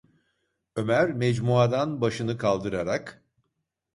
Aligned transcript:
Ömer 0.75 1.11
mecmuadan 1.11 2.01
başını 2.01 2.37
kaldırarak: 2.37 3.23